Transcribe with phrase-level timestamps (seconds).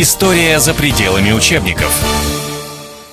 [0.00, 1.90] История за пределами учебников.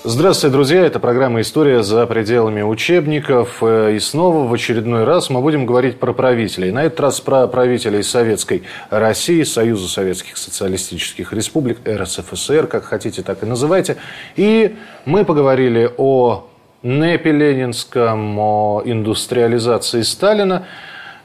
[0.04, 0.86] Здравствуйте, друзья!
[0.86, 3.64] Это программа «История за пределами учебников».
[3.64, 6.70] И снова в очередной раз мы будем говорить про правителей.
[6.70, 13.42] На этот раз про правителей Советской России, Союза Советских Социалистических Республик, РСФСР, как хотите, так
[13.42, 13.98] и называйте.
[14.36, 14.76] И
[15.06, 16.48] мы поговорили о
[16.84, 20.68] НЭПе Ленинском, о индустриализации Сталина.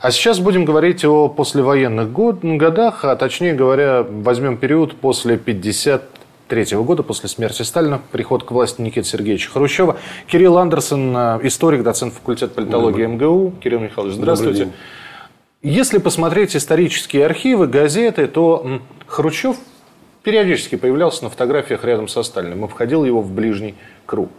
[0.00, 6.78] А сейчас будем говорить о послевоенных год, годах, а точнее говоря, возьмем период после 1953
[6.78, 9.98] года, после смерти Сталина, приход к власти Никиты Сергеевича Хрущева.
[10.26, 13.04] Кирилл Андерсон, э, историк, доцент факультета политологии.
[13.04, 13.52] МГУ.
[13.60, 14.70] Кирилл Михайлович, здравствуйте.
[15.60, 19.56] Если посмотреть исторические архивы, газеты, то Хрущев
[20.22, 23.74] периодически появлялся на фотографиях рядом со Сталиным и входил его в ближний
[24.06, 24.30] круг.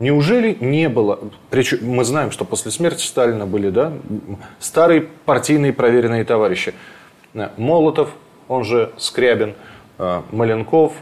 [0.00, 3.92] Неужели не было, причем мы знаем, что после смерти Сталина были да,
[4.58, 6.72] старые партийные проверенные товарищи.
[7.34, 8.10] Э, Молотов,
[8.48, 9.54] он же Скрябин,
[9.98, 10.94] э, Маленков,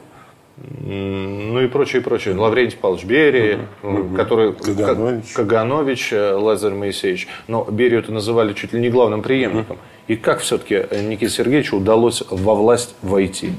[0.80, 2.34] ну и прочее, прочее.
[2.34, 5.32] Лаврентий Павлович Берия, угу, который Каганович.
[5.32, 7.28] Каганович, Лазарь Моисеевич.
[7.46, 9.76] Но Берию это называли чуть ли не главным преемником.
[9.76, 9.82] Угу.
[10.08, 13.52] И как все-таки Никите Сергеевичу удалось во власть войти?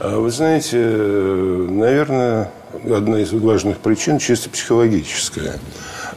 [0.00, 2.50] А вы знаете, наверное,
[2.86, 5.58] одна из важных причин чисто психологическая.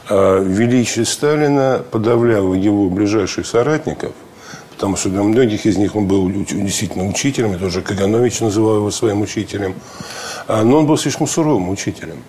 [0.08, 4.12] А величие Сталина подавляло его ближайших соратников,
[4.70, 8.90] потому что для многих из них он был действительно учителем, и тоже Каганович называл его
[8.90, 9.74] своим учителем,
[10.48, 12.22] а, но он был слишком суровым учителем.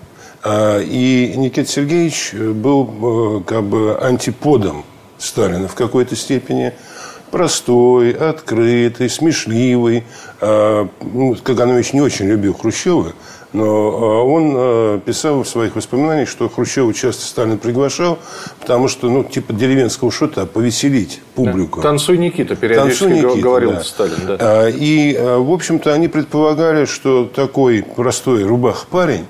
[0.45, 4.83] И Никита Сергеевич был э, как бы антиподом
[5.17, 6.73] Сталина в какой-то степени–
[7.31, 10.03] простой, открытый, смешливый.
[10.41, 13.13] А, ну, Каганович не очень любил Хрущева,
[13.53, 18.19] но а, он а, писал в своих воспоминаниях, что Хрущева часто Сталин приглашал,
[18.59, 21.81] потому что, ну, типа деревенского шута, повеселить публику.
[21.81, 21.89] Да.
[21.89, 23.83] Танцуй Никита, периодически Танцуй Никита, говорил да.
[23.83, 24.37] Сталин.
[24.37, 24.69] Да.
[24.69, 29.25] И, в общем-то, они предполагали, что такой простой рубах парень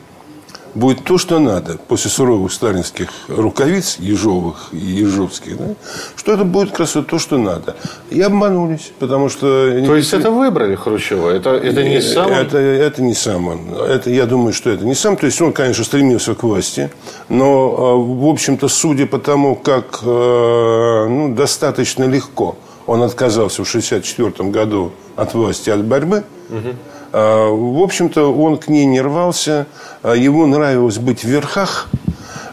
[0.76, 5.76] будет то, что надо после суровых сталинских рукавиц, ежовых и ежовских, да,
[6.16, 7.76] что это будет как раз то, что надо.
[8.10, 9.72] И обманулись, потому что...
[9.86, 11.30] То есть, это выбрали Хрущева?
[11.30, 12.34] Это, это не сам он?
[12.34, 13.74] Это, это не сам он.
[13.74, 15.16] Это, я думаю, что это не сам.
[15.18, 16.92] То есть, он, конечно, стремился к власти,
[17.30, 17.46] но,
[17.78, 24.50] а, в общем-то, судя по тому, как а, ну, достаточно легко он отказался в 1964
[24.50, 26.76] году от власти, от борьбы, угу
[27.16, 29.68] в общем-то, он к ней не рвался.
[30.04, 31.88] А, ему нравилось быть в верхах.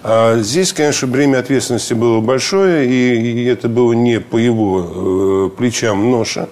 [0.04, 6.10] А, здесь, конечно, бремя ответственности было большое, и это было не по его э, плечам
[6.10, 6.48] ноша.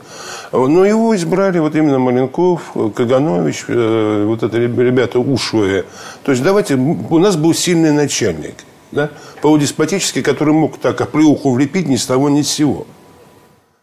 [0.53, 5.85] Но его избрали вот именно Маленков, Каганович, э, вот это ребята ушлые.
[6.25, 8.55] То есть давайте, у нас был сильный начальник,
[8.91, 9.11] да,
[9.41, 12.87] полудеспотический, который мог так оплеуху влепить ни с того, ни с сего.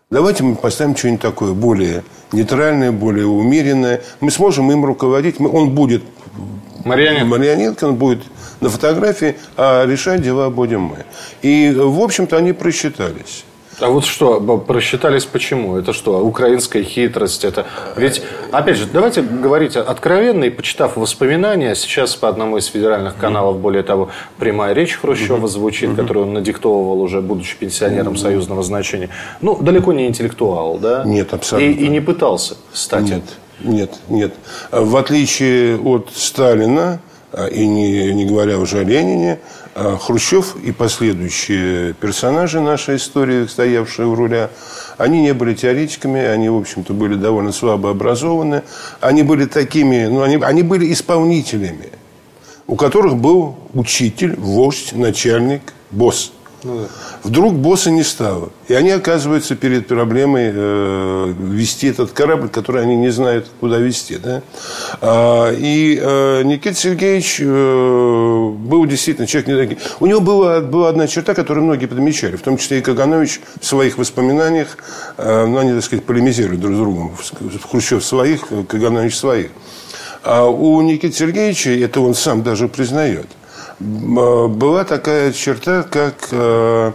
[0.09, 2.01] Давайте мы поставим что-нибудь такое более
[2.31, 4.01] нейтральное, более умеренное.
[4.21, 5.35] Мы сможем им руководить.
[5.41, 6.01] Он будет
[6.85, 7.25] Марионетка.
[7.25, 8.23] Марионетка, он будет
[8.61, 11.05] на фотографии, а решать дела будем мы.
[11.41, 13.43] И, в общем-то, они просчитались.
[13.79, 15.77] А вот что, просчитались почему?
[15.77, 17.45] Это что, украинская хитрость?
[17.45, 17.67] Это...
[17.95, 23.59] Ведь, опять же, давайте говорить откровенно и почитав воспоминания, сейчас по одному из федеральных каналов,
[23.59, 29.09] более того, прямая речь Хрущева звучит, которую он надиктовывал уже, будучи пенсионером союзного значения.
[29.41, 31.03] Ну, далеко не интеллектуал, да?
[31.05, 31.69] Нет, абсолютно.
[31.69, 33.03] И, и не пытался стать.
[33.03, 33.23] Нет,
[33.59, 34.33] нет, нет.
[34.71, 36.99] В отличие от Сталина,
[37.31, 39.39] а, и не, не говоря уже о Ленине,
[39.99, 44.49] Хрущев и последующие персонажи нашей истории, стоявшие у руля,
[44.97, 48.63] они не были теоретиками, они, в общем-то, были довольно слабо образованы.
[49.01, 51.89] Они были такими, ну, они, они были исполнителями,
[52.65, 56.31] у которых был учитель, вождь, начальник, босс–
[56.67, 56.87] ну.
[57.23, 58.49] Вдруг босса не стало.
[58.67, 64.17] И они оказываются перед проблемой э, вести этот корабль, который они не знают, куда вести.
[64.17, 64.41] Да?
[65.01, 69.77] А, и э, Никита Сергеевич э, был действительно человек не такой.
[69.99, 73.65] У него была, была одна черта, которую многие подмечали, в том числе и Каганович в
[73.65, 74.77] своих воспоминаниях,
[75.17, 77.17] э, ну, они, так сказать, полемизируют друг с другом.
[77.71, 79.51] Хрущев своих, Каганович своих.
[80.23, 83.27] А у Никиты Сергеевича, это он сам даже признает–
[83.79, 86.91] была такая черта, как э,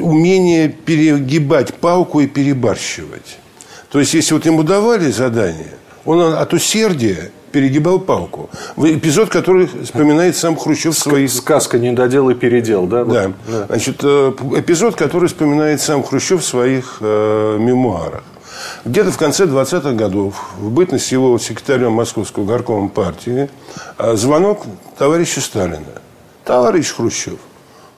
[0.00, 3.38] умение перегибать палку и перебарщивать.
[3.90, 5.74] То есть, если вот ему давали задание,
[6.04, 8.50] он от усердия перегибал палку.
[8.76, 11.30] Эпизод, который вспоминает сам Хрущев в своих...
[11.30, 13.04] Сказка «Не додел и передел», да?
[13.04, 13.32] Да.
[13.46, 13.66] да.
[13.66, 18.24] Значит, э, эпизод, который вспоминает сам Хрущев в своих э, мемуарах.
[18.84, 23.50] Где-то в конце 20-х годов, в бытность его секретарем Московского горкома партии,
[23.96, 24.64] а, звонок
[24.96, 25.84] товарища Сталина.
[26.44, 27.38] Товарищ Хрущев,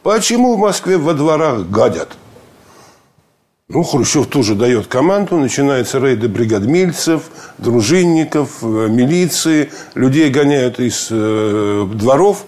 [0.02, 2.16] почему в Москве во дворах гадят?
[3.72, 7.22] Ну, Хрущев тоже дает команду, начинаются рейды бригадмильцев,
[7.58, 12.46] дружинников, э, милиции, людей гоняют из э, дворов.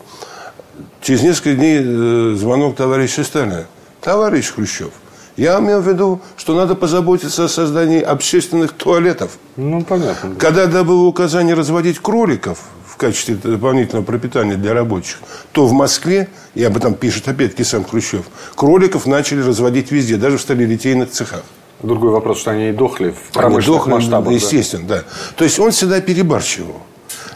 [1.01, 3.67] Через несколько дней э, звонок товарища Сталина.
[4.01, 4.91] Товарищ Хрущев,
[5.37, 9.33] я имел в виду, что надо позаботиться о создании общественных туалетов.
[9.57, 10.35] Ну, понятно.
[10.39, 15.19] Когда было указание разводить кроликов в качестве дополнительного пропитания для рабочих,
[15.53, 20.37] то в Москве, и об этом пишет опять-таки сам Хрущев, кроликов начали разводить везде, даже
[20.39, 21.43] в сталелитейных цехах.
[21.83, 24.33] Другой вопрос, что они и дохли в Они промышленных дохли, масштабах.
[24.33, 25.05] Естественно, да.
[25.37, 26.77] То есть он всегда перебарщивал.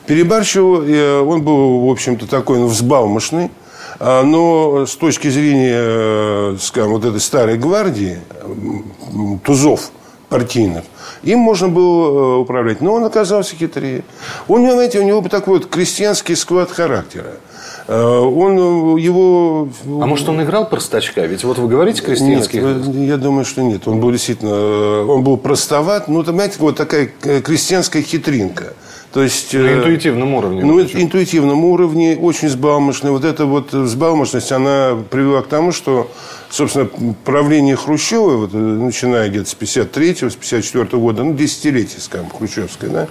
[0.06, 3.50] Перебарщивал, э, он был, в общем-то, такой ну, взбалмошный.
[3.98, 8.18] А, Но с точки зрения, э, скажем, вот этой старой гвардии,
[9.44, 9.90] тузов
[10.28, 10.84] партийных,
[11.22, 12.80] им можно было э, управлять.
[12.80, 14.04] Но он оказался хитрее.
[14.48, 17.32] Он, понимаете, у него такой вот крестьянский склад характера.
[17.88, 19.68] Э, Он э, его...
[19.84, 21.24] А может, он играл простачка?
[21.26, 22.60] Ведь вот вы говорите крестьянский...
[22.60, 23.86] Нет, э, я думаю, что нет.
[23.86, 26.08] Он был действительно, он был простоват.
[26.08, 28.74] Ну, знаете, вот такая крестьянская хитринка.
[29.12, 29.54] То есть...
[29.54, 30.64] На интуитивном уровне.
[30.64, 31.02] Ну, причем.
[31.02, 33.12] интуитивном уровне, очень взбалмошный.
[33.12, 36.10] Вот эта вот взбалмошность, она привела к тому, что,
[36.50, 36.88] собственно,
[37.24, 43.08] правление Хрущева, вот, начиная где-то с 53-го, с 54 года, ну, десятилетие, скажем, хрущевское, да,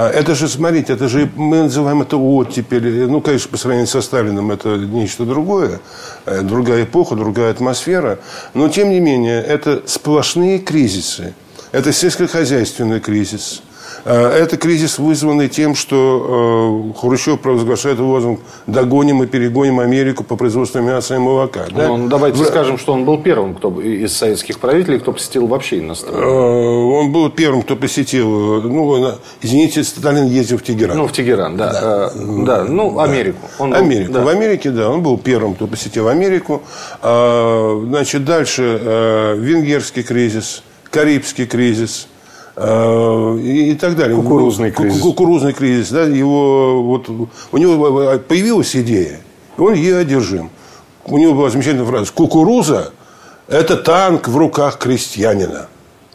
[0.00, 3.06] это же, смотрите, это же, мы называем это оттепель.
[3.06, 5.80] Ну, конечно, по сравнению со Сталиным это нечто другое.
[6.24, 8.18] э, Другая эпоха, другая атмосфера.
[8.54, 11.34] Но, тем не менее, это сплошные кризисы.
[11.72, 13.62] Это сельскохозяйственный кризис.
[14.04, 20.36] Э, Это кризис, вызванный тем, что э, Хрущев провозглашает лозунг «догоним и перегоним Америку по
[20.36, 21.66] производству мяса и молока».
[21.70, 21.88] да?
[21.88, 25.78] Ну, давайте В- скажем, что он был первым кто, из советских правителей, кто посетил вообще
[25.78, 26.20] иностранных.
[26.20, 28.28] Э, Он был первым, кто посетил,
[28.62, 30.96] ну, извините, Сталин ездил в Тегеран.
[30.96, 32.10] Ну, в Тегеран, да.
[32.14, 33.38] Э, Да, ну, Америку.
[33.58, 34.12] Он был- Америку.
[34.12, 34.20] да.
[34.24, 36.62] В Америке, да, он был первым, кто посетил Америку.
[37.02, 42.08] А, Значит, дальше венгерский кризис, Карибский кризис
[43.40, 44.16] и, и так далее.
[44.16, 45.00] Кукурузный Ку- кризис.
[45.00, 49.20] Кукурузный кризис, да, его вот у него появилась идея,
[49.58, 50.50] он ей одержим.
[51.04, 52.92] У него была замечательная фраза: "Кукуруза–
[53.48, 55.66] это танк в руках крестьянина".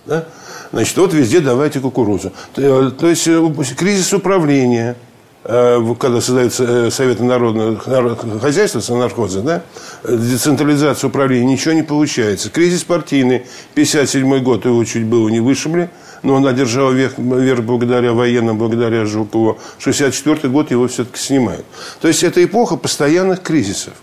[0.06, 0.26] Да?
[0.72, 2.32] Значит, вот везде давайте кукурузу.
[2.54, 4.96] То есть э, кризис управления,
[5.44, 9.62] э, когда создается э, Совет народного народ- хозяйства, совнархоза, да,
[10.04, 12.50] э, децентрализация управления, ничего не получается.
[12.50, 13.44] Кризис партийный,
[13.76, 15.90] 57 год, его чуть было не вышибли,
[16.24, 19.60] но он одержал верх, верх благодаря военным, благодаря Жукову.
[19.80, 21.66] 64 год его все-таки снимают.
[22.02, 23.94] То есть это эпоха постоянных кризисов.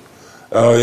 [0.57, 0.77] А,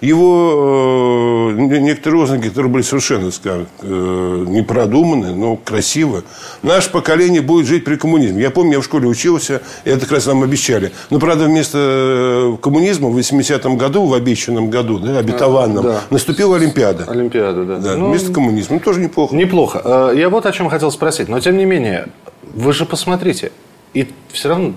[0.00, 6.22] Его э, некоторые лозунги, которые были совершенно, скажем, э, не продуманы, но красиво.
[6.62, 8.40] Наше поколение будет жить при коммунизме.
[8.40, 10.92] Я помню, я в школе учился, и это как раз нам обещали.
[11.10, 16.02] Но, правда, вместо э, коммунизма в 80-м году, в обещанном году, да, обетованном, да.
[16.10, 17.06] наступила Олимпиада.
[17.08, 17.76] Олимпиада, да.
[17.78, 18.76] Да, Ну, вместо коммунизма.
[18.76, 19.34] Ну, тоже неплохо.
[19.34, 20.12] Неплохо.
[20.14, 21.28] Я вот о чем хотел спросить.
[21.28, 22.06] Но, тем не менее,
[22.54, 23.50] вы же посмотрите.
[23.92, 24.74] И все равно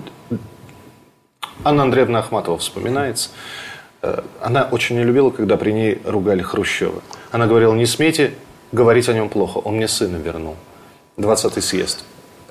[1.62, 3.30] Анна Андреевна Ахматова вспоминается.
[4.04, 7.00] Э, Она очень не любила, когда при ней ругали Хрущева.
[7.32, 8.32] Она говорила, не смейте
[8.72, 9.58] говорить о нем плохо.
[9.58, 10.56] Он мне сына вернул.
[11.16, 12.04] 20-й съезд.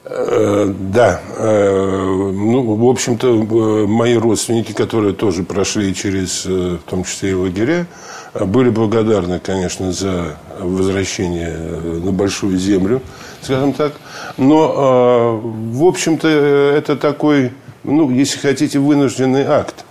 [0.06, 7.32] Э, Да, Э, ну, в общем-то, мои родственники, которые тоже прошли через, в том числе
[7.32, 7.86] и лагеря,
[8.34, 11.56] были благодарны, конечно, за возвращение
[12.04, 13.00] на большую землю,
[13.44, 13.94] скажем так.
[14.38, 17.52] Но, в общем-то, это такой,
[17.84, 19.86] ну, если хотите, вынужденный акт.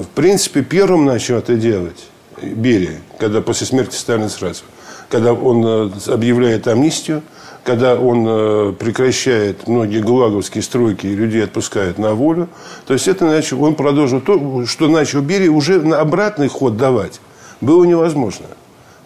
[0.00, 2.08] В принципе, первым начал это делать
[2.40, 4.62] Берия, когда после смерти Сталина сразу.
[5.10, 7.22] Когда он э, объявляет амнистию,
[7.64, 12.48] когда он э, прекращает многие гулаговские стройки и людей отпускает на волю.
[12.86, 17.20] То есть это начал, он продолжил то, что начал Берия уже на обратный ход давать.
[17.60, 18.46] Было невозможно.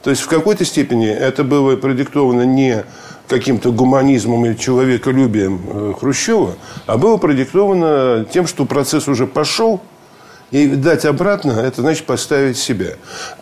[0.04, 2.84] То есть в какой-то степени это было продиктовано не
[3.26, 6.54] каким-то гуманизмом или человеколюбием э, Хрущева,
[6.86, 9.80] а было продиктовано тем, что процесс уже пошел,
[10.54, 12.90] и дать обратно, это значит поставить себя.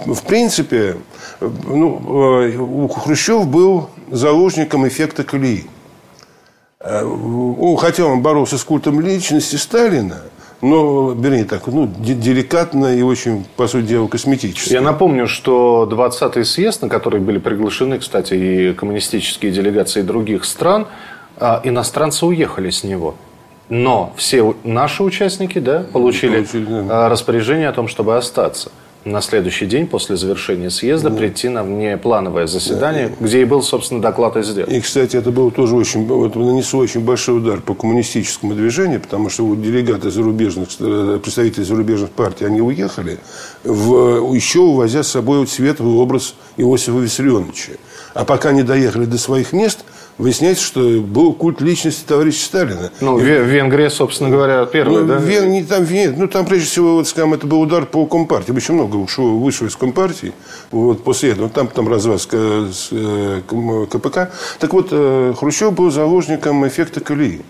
[0.00, 0.96] В принципе,
[1.40, 5.66] ну, э, Хрущев был заложником эффекта колеи.
[6.80, 7.04] Э,
[7.78, 10.22] Хотя он боролся с культом личности Сталина,
[10.62, 14.72] но, вернее, так, ну, де- деликатно и очень, по сути дела, косметически.
[14.72, 20.86] Я напомню, что 20-й съезд, на который были приглашены, кстати, и коммунистические делегации других стран,
[21.36, 23.16] а, иностранцы уехали с него.
[23.68, 27.06] Но все наши участники да, получили Получили, да.
[27.06, 28.70] а, распоряжение о том, чтобы остаться.
[29.04, 31.16] на следующий день после завершения съезда да.
[31.16, 33.14] прийти на внеплановое заседание, да.
[33.24, 34.70] где и был, собственно, доклад и сделан.
[34.70, 39.28] И, кстати, это было тоже очень, вот, нанесло очень большой удар по коммунистическому движению, потому
[39.30, 43.18] что вот делегаты зарубежных, э, представители зарубежных партий, они уехали,
[43.64, 47.72] в, еще увозя с собой вот светлый образ Иосифа Виссарионовича.
[48.14, 49.84] А пока не доехали до своих мест–
[50.18, 52.90] выясняется, что был культ личности товарища Сталина.
[53.00, 55.16] Ну, и, Венгрия, собственно говоря, первая, ну, да?
[55.18, 58.52] Вен, не, там, нет, ну, там, прежде всего, вот, скажем, это был удар по Компартии.
[58.52, 60.32] Очень много ушло, вышло из Компартии
[60.70, 61.48] вот, после этого.
[61.48, 63.42] Там, там развязка с э,
[63.90, 64.30] КПК.
[64.58, 67.42] Так вот, э, Хрущев был заложником эффекта колеи.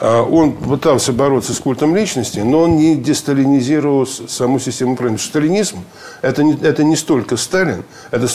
[0.00, 5.18] А, он пытался бороться с культом личности, но он не десталинизировал саму систему управления.
[5.18, 5.78] Сталинизм
[6.22, 8.28] это не, это не столько Сталин, это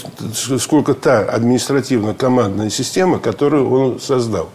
[0.59, 4.49] сколько та административно-командная система, которую он создал.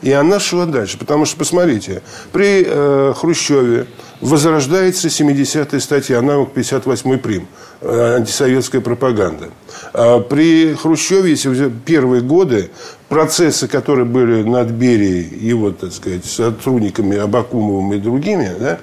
[0.00, 0.98] И она шла дальше.
[0.98, 2.02] Потому что, посмотрите,
[2.32, 3.86] при э, Хрущеве
[4.24, 7.46] возрождается 70-я статья, аналог 58-й прим,
[7.82, 9.50] э, антисоветская пропаганда.
[9.92, 12.70] А при Хрущеве, если первые годы,
[13.08, 18.78] процессы, которые были над Берией и вот, так сказать, сотрудниками Абакумовым и другими, да,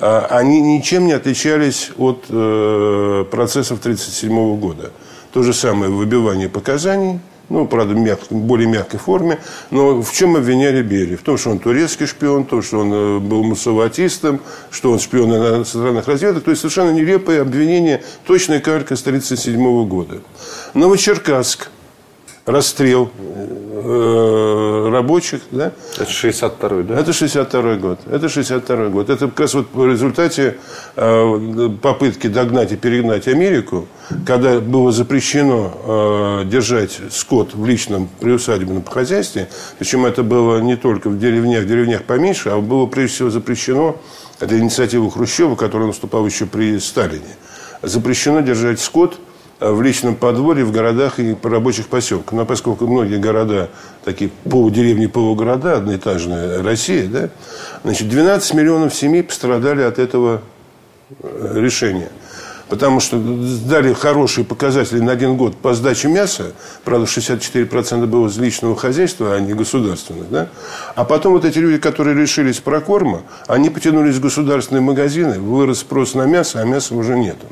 [0.00, 4.92] а, они ничем не отличались от э, процессов 1937 года.
[5.32, 9.38] То же самое выбивание показаний– ну, правда, мяг, более мягкой форме.
[9.70, 11.16] Но в чем обвиняли Берия?
[11.16, 14.98] В том, что он турецкий шпион, в том, что он э, был мусаватистом, что он
[14.98, 16.44] шпион иностранных разведок.
[16.44, 20.20] То есть совершенно нелепое обвинение, точная калька с 1937 года.
[20.72, 21.68] Новочеркасск,
[22.46, 25.42] расстрел э, рабочих.
[25.50, 25.72] Да?
[25.96, 27.00] Это 62-й, да?
[27.00, 28.00] Это 62-й год.
[28.06, 29.10] Это 62-й год.
[29.10, 30.58] Это как раз вот в результате
[30.96, 33.86] э, попытки догнать и перегнать Америку,
[34.26, 39.48] когда было запрещено э, держать скот в личном приусадебном хозяйстве,
[39.78, 43.96] причем это было не только в деревнях, в деревнях поменьше, а было прежде всего запрещено,
[44.40, 47.22] это инициатива Хрущева, которая наступала еще при Сталине,
[47.82, 49.18] запрещено держать скот–
[49.72, 52.32] в личном подворье в городах и по рабочих поселках.
[52.32, 53.70] Но поскольку многие города,
[54.04, 57.30] такие полудеревни, полугорода, одноэтажная Россия, да,
[57.82, 60.42] значит, 12 миллионов семей пострадали от этого
[61.22, 62.10] э, решения.
[62.68, 66.52] Потому что дали хорошие показатели на один год по сдаче мяса.
[66.82, 70.30] Правда, 64% было из личного хозяйства, а не государственных.
[70.30, 70.48] Да?
[70.94, 76.14] А потом вот эти люди, которые решились прокорма, они потянулись в государственные магазины, вырос спрос
[76.14, 77.46] на мясо, а мяса уже нету.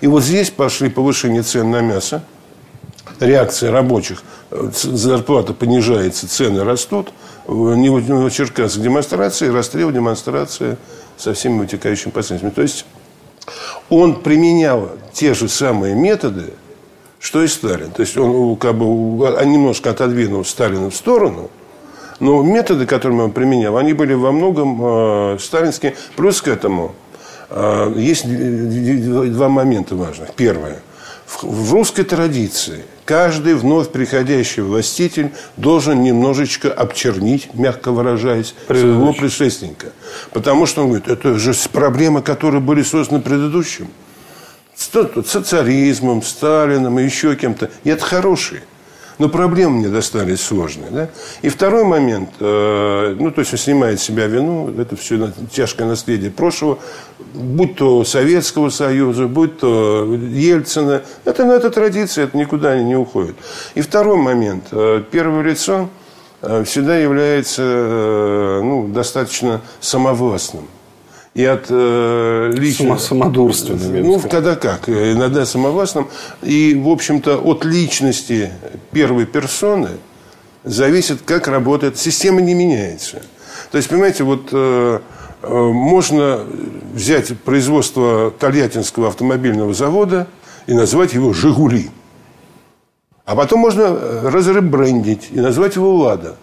[0.00, 2.22] И вот здесь пошли повышение цен на мясо,
[3.20, 7.12] реакция рабочих, зарплата понижается, цены растут.
[7.46, 10.78] В Черкасск демонстрации, расстрел, демонстрация
[11.16, 12.54] со всеми вытекающими последствиями.
[12.54, 12.84] То есть
[13.88, 16.52] он применял те же самые методы,
[17.18, 17.90] что и Сталин.
[17.90, 18.84] То есть он как бы
[19.44, 21.50] немножко отодвинул Сталина в сторону,
[22.20, 24.80] но методы, которые он применял, они были во многом
[25.34, 25.96] э, сталинские.
[26.14, 27.01] Плюс к этому а,
[27.96, 30.34] есть два момента важных.
[30.34, 30.80] Первое.
[31.40, 39.92] В русской традиции каждый вновь приходящий властитель должен немножечко обчернить, мягко выражаясь, своего предшественника.
[40.32, 43.88] Потому что он говорит, это же проблемы, которые были созданы предыдущим.
[44.74, 47.70] Социализмом, Сталином и еще кем-то.
[47.84, 48.62] И это хорошие.
[49.18, 50.90] Но проблемы мне достались сложные.
[50.90, 51.08] Да?
[51.42, 55.86] И второй момент, э, ну, то есть он снимает с себя вину, это все тяжкое
[55.86, 56.78] наследие прошлого,
[57.34, 61.02] будь то Советского Союза, будь то Ельцина.
[61.24, 63.36] Это, ну, это традиция, это никуда не уходит.
[63.74, 65.88] И второй момент, э, первое лицо
[66.40, 67.62] э, всегда является
[68.62, 70.66] ну, достаточно самовластным
[71.34, 72.98] и от э, личного...
[72.98, 74.04] Самодурственным.
[74.04, 74.88] Ну, тогда как?
[74.88, 76.08] Иногда самовластным.
[76.42, 78.52] И, в общем-то, от личности
[78.90, 79.90] первой персоны
[80.64, 81.98] зависит, как работает.
[81.98, 83.22] Система не меняется.
[83.70, 85.00] То есть, понимаете, вот э,
[85.42, 86.44] э, можно
[86.92, 90.26] взять производство Тольяттинского автомобильного завода
[90.66, 91.90] и назвать его «Жигули».
[93.24, 93.88] А потом можно
[94.30, 96.36] разребрендить и назвать его «Лада».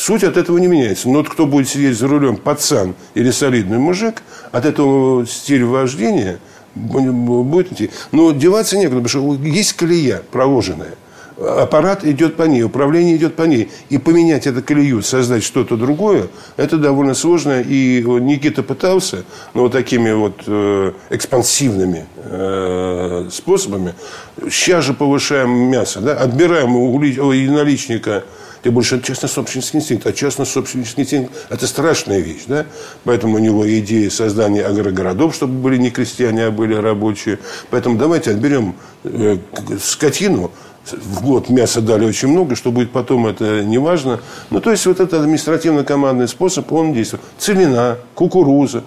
[0.00, 1.10] Суть от этого не меняется.
[1.10, 6.38] Но вот кто будет сидеть за рулем, пацан или солидный мужик, от этого стиля вождения
[6.74, 7.90] будет идти.
[8.10, 10.94] Но деваться некуда, потому что есть колея проложенная.
[11.38, 13.70] Аппарат идет по ней, управление идет по ней.
[13.90, 17.60] И поменять эту колею, создать что-то другое, это довольно сложно.
[17.60, 23.92] И Никита пытался, но вот такими вот э, экспансивными э, способами.
[24.50, 26.14] Сейчас же повышаем мясо, да?
[26.14, 28.24] отбираем у, у наличника
[28.62, 30.06] тем больше частно-собственнический инстинкт.
[30.06, 32.44] А частно-собственнический инстинкт– это страшная вещь.
[32.46, 32.66] Да?
[33.04, 37.38] Поэтому у него идея создания агрогородов, чтобы были не крестьяне, а были рабочие.
[37.70, 38.74] Поэтому давайте отберем
[39.04, 39.38] э,
[39.82, 40.50] скотину,
[40.92, 44.20] в год мяса дали очень много, что будет потом, это не важно.
[44.50, 47.22] Ну, то есть, вот этот административно-командный способ, он действует.
[47.38, 48.84] Целина, кукуруза.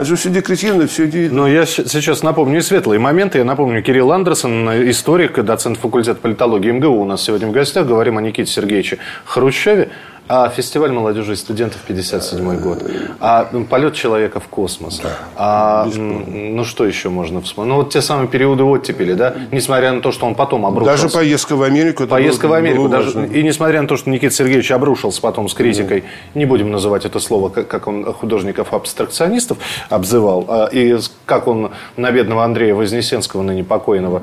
[0.00, 3.36] Это же все декретивно, все Но я сейчас напомню и светлые моменты.
[3.36, 7.86] Я напомню, Кирилл Андерсон, историк, доцент факультета политологии МГУ у нас сегодня в гостях.
[7.86, 9.90] Говорим о Никите Сергеевиче Хрущеве.
[10.32, 12.84] А фестиваль молодежи и студентов 57 год.
[13.18, 15.00] А полет человека в космос.
[15.02, 17.70] Да, а, ну, что еще можно вспомнить?
[17.70, 19.34] Ну, вот те самые периоды оттепели, да?
[19.50, 21.02] Несмотря на то, что он потом обрушился.
[21.02, 22.06] Даже поездка в Америку.
[22.06, 22.88] Поездка было, в Америку.
[22.88, 26.04] Даже, и несмотря на то, что Никита Сергеевич обрушился потом с критикой, mm.
[26.36, 29.58] не будем называть это слово, как, как он художников-абстракционистов
[29.88, 30.96] обзывал, а, и
[31.26, 34.22] как он на бедного Андрея Вознесенского, ныне покойного,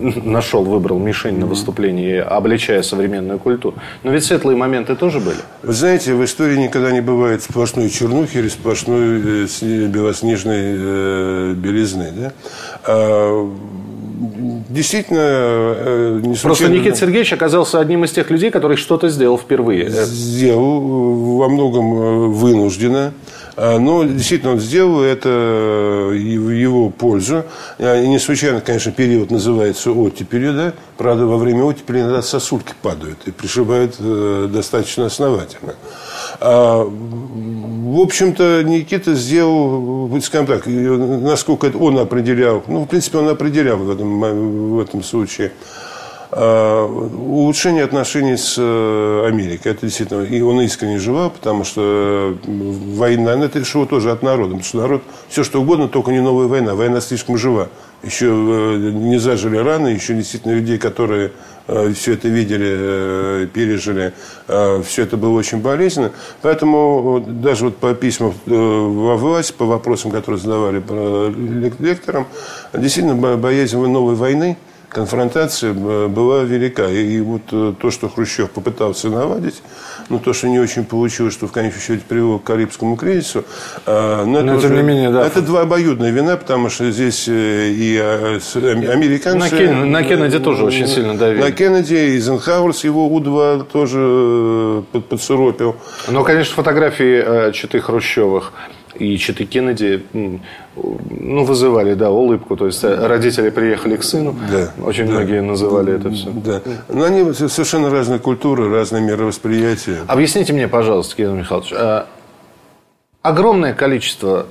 [0.00, 3.74] нашел, выбрал мишень на выступлении, обличая современную культуру.
[4.04, 5.38] Но ведь светлые моменты тоже были.
[5.62, 12.12] Вы знаете, в истории никогда не бывает сплошной чернухи или сплошной э, белоснежной э, белизны.
[12.16, 12.32] Да?
[12.84, 13.50] А,
[14.68, 19.90] действительно, э, не Просто Никита Сергеевич оказался одним из тех людей, который что-то сделал впервые.
[19.90, 23.12] Сделал, во многом вынужденно.
[23.56, 27.44] А, но действительно он сделал это в его пользу.
[27.78, 30.54] А, и не случайно, конечно, период называется оттепелью.
[30.54, 30.72] Да?
[30.96, 35.74] Правда, во время оттепели иногда сосульки падают и пришибают э, достаточно основательно.
[36.40, 43.76] А, в общем-то, Никита сделал, скажем так, насколько он определял, ну, в принципе, он определял
[43.76, 45.93] в этом, в этом случае– Э,
[46.36, 49.72] улучшение отношений с э, Америкой.
[49.72, 54.56] Это действительно, и он искренне желал, потому что война, ну, это решило тоже от народа.
[54.56, 56.74] Потому что народ, все что угодно, только не новая война.
[56.74, 57.68] Война слишком жива.
[58.02, 61.32] Еще э, не зажили раны, еще действительно людей, которые
[61.94, 64.12] все это видели, пережили,
[64.46, 66.12] все это было очень болезненно.
[66.42, 70.82] Поэтому даже вот по письмам во власть, по вопросам, которые задавали
[71.82, 72.26] лекторам,
[72.74, 74.58] действительно боязнь новой войны–
[74.94, 76.88] конфронтация э, была велика.
[76.88, 79.62] И, вот э, то, что Хрущев попытался наладить,
[80.08, 83.44] но то, что не очень получилось, что в конечном счете привело к Карибскому кризису,
[83.86, 85.26] но, но это, уже, менее, да.
[85.26, 89.38] это два обоюдные вина, потому что здесь э, и а, американцы...
[89.38, 91.42] На, Кен, на Кеннеди тоже очень сильно давили.
[91.42, 95.76] На Кеннеди, и Эйзенхауэр его У-2 тоже подсуропил.
[96.08, 98.52] Но, конечно, фотографии Читы Хрущевых
[98.98, 102.56] и Читы Кеннеди ну, вызывали, да, улыбку.
[102.56, 104.36] То есть э, родители приехали к сыну.
[104.50, 106.30] Да, Очень да, многие называли это все.
[106.30, 106.62] Да.
[106.88, 109.98] Но они совершенно разные культуры, разные мировосприятия.
[110.06, 112.06] Объясните мне, пожалуйста, Кирилл Михайлович, а
[113.22, 114.46] огромное количество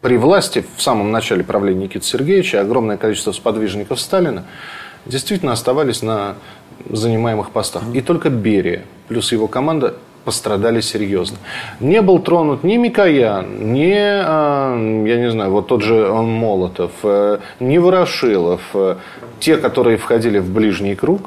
[0.00, 4.44] при власти в самом начале правления Никиты Сергеевича, огромное количество сподвижников Сталина
[5.06, 6.36] действительно оставались на
[6.88, 7.82] занимаемых постах.
[7.92, 11.38] И только Берия плюс его команда пострадали серьезно.
[11.80, 14.74] Не был тронут ни Микоян, ни, а,
[15.06, 18.62] я не знаю, вот тот же он Молотов, э, ни Ворошилов.
[18.74, 18.96] Э,
[19.40, 21.22] те, которые входили в ближний круг,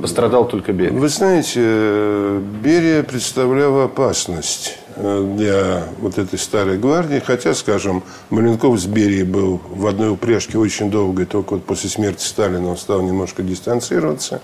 [0.00, 0.92] пострадал только Берия.
[0.92, 7.22] Вы знаете, Берия представляла опасность э, для вот этой старой гвардии.
[7.24, 11.90] Хотя, скажем, Маленков с Берией был в одной упряжке очень долго, и только вот после
[11.90, 14.40] смерти Сталина он стал немножко дистанцироваться.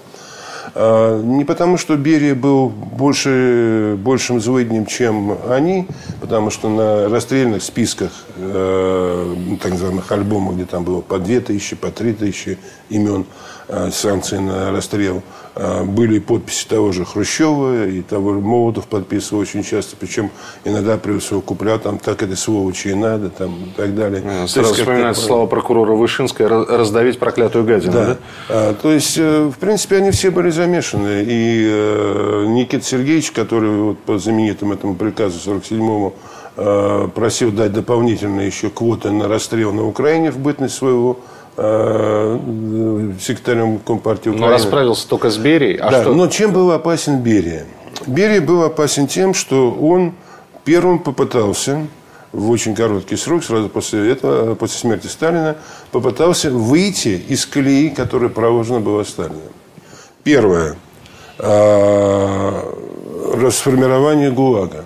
[0.75, 5.87] А, не потому, что Берия был больше, большим злыднем, чем они,
[6.21, 11.77] потому что на расстрельных списках, э, так называемых альбомах, где там было по две тысячи,
[11.77, 13.25] по три тысячи имен,
[13.69, 15.23] э, санкций на расстрел,
[15.55, 20.31] э, были подписи того же Хрущева и того же Молотов подписывал очень часто, причем
[20.65, 24.23] иногда присовокуплял там так это сволочи и надо, там и так далее.
[24.25, 27.93] А, сразу есть, вспоминается слова прокурора Вышинской раздавить проклятую гадину.
[27.93, 28.07] Да.
[28.07, 28.19] да?
[28.49, 31.25] А, то есть, в принципе, они все были замешаны.
[31.27, 36.15] И э, Никита Сергеевич, который вот по знаменитому этому приказу 47-му
[36.57, 41.21] э, просил дать дополнительно еще квоты на расстрел на Украине в бытность своего
[41.57, 42.39] э,
[43.21, 44.47] секретарем Компартии Украины.
[44.47, 45.77] Но расправился только с Берией.
[45.77, 46.15] А да, что?
[46.15, 47.67] но чем был опасен Берия?
[48.07, 50.13] Берия был опасен тем, что он
[50.65, 51.87] первым попытался
[52.33, 55.57] в очень короткий срок, сразу после этого, после смерти Сталина,
[55.93, 59.58] попытался выйти из колеи, которая проложена была Сталином.
[60.25, 60.77] Первое.
[61.39, 62.75] А,
[63.35, 64.85] расформирование ГУЛАГа.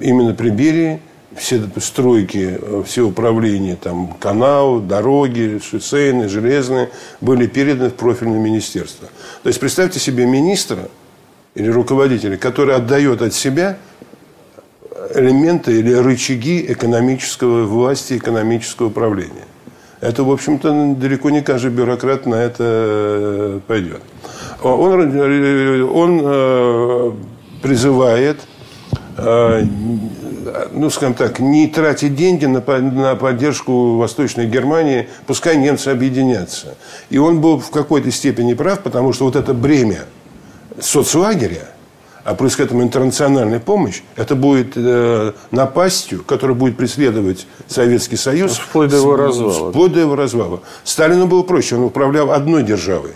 [0.00, 1.00] Именно при Берии
[1.36, 9.08] все стройки, все управления, там, канал, дороги, шоссейные, железные, были переданы в профильное министерство.
[9.42, 10.88] То есть, представьте себе министра
[11.54, 13.78] или руководителя, который отдает от себя
[15.14, 19.46] элементы или рычаги экономического власти, экономического управления.
[20.00, 24.02] Это, в общем-то, далеко не каждый бюрократ на это э, пойдет.
[24.64, 27.12] Он, он э,
[27.62, 28.38] призывает
[29.16, 29.64] э,
[30.72, 36.76] ну, скажем так, не тратить деньги на, на поддержку Восточной Германии, пускай немцы объединятся.
[37.10, 40.04] И он был в какой-то степени прав, потому что вот это бремя
[40.80, 41.68] соцлагеря,
[42.24, 48.56] а плюс к этому интернациональная помощь, это будет э, напастью, которая будет преследовать Советский Союз.
[48.56, 49.70] Вплоть до его развала.
[49.70, 50.60] Вплоть до его развала.
[50.84, 53.12] Сталину было проще, он управлял одной державой.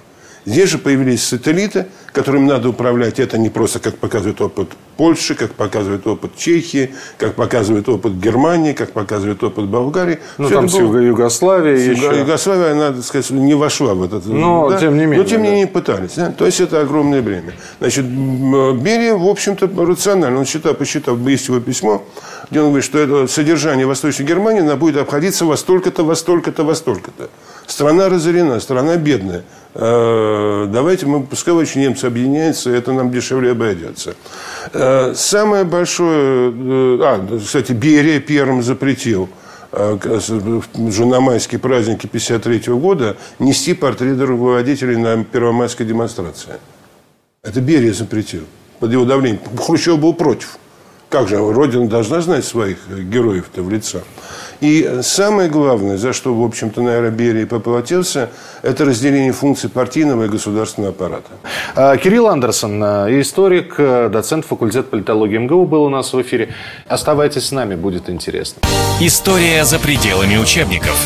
[0.48, 3.20] Здесь же появились сателлиты, которым надо управлять.
[3.20, 8.72] Это не просто, как показывает опыт Польши, как показывает опыт Чехии, как показывает опыт Германии,
[8.72, 10.18] как показывает опыт Болгарии.
[10.38, 10.80] Ну, Все там было...
[10.80, 12.18] Юго Югославия еще.
[12.18, 14.24] Югославия, надо сказать, не вошла в этот...
[14.24, 14.78] Но, да?
[14.78, 15.18] тем не менее.
[15.18, 16.14] Но, тем не менее, пытались.
[16.14, 16.32] Да?
[16.32, 17.52] То есть, это огромное бремя.
[17.78, 20.38] Значит, Берия, в общем-то, рационально.
[20.38, 22.02] Он считал, посчитал, есть его письмо,
[22.50, 26.64] где он говорит, что это содержание Восточной Германии она будет обходиться во столько-то, во столько-то,
[26.64, 27.28] во столько-то.
[27.68, 29.44] Страна разорена, страна бедная.
[29.74, 34.14] Э, давайте мы, пускай очень немцы объединяются, это нам дешевле обойдется.
[34.72, 36.50] Э, самое большое...
[36.50, 39.28] Э, а, кстати, Берия первым запретил
[39.70, 46.54] уже на майские праздники 1953 года нести портреты руководителей на первомайской демонстрации.
[47.42, 48.44] Это Берия запретил.
[48.81, 49.40] Под его давлением.
[49.59, 50.57] Хрущев был против.
[51.11, 54.02] Как же, Родина должна знать своих героев-то в лица.
[54.61, 58.31] И самое главное, за что, в общем-то, наверное, Берия поплатился,
[58.62, 61.31] это разделение функций партийного и государственного аппарата.
[61.77, 66.49] А, Кирилл Андерсон, э, историк, э, доцент факультета политологии МГУ, был у нас в эфире.
[66.88, 68.62] Оставайтесь с нами, будет интересно.
[69.01, 70.97] История за пределами учебников.